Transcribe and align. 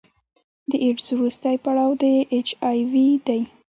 د 0.69 0.71
ایډز 0.83 1.07
وروستی 1.17 1.55
پړاو 1.63 1.91
د 2.01 2.03
اچ 2.37 2.49
آی 2.69 2.79
وي 2.91 3.07
دی. 3.27 3.41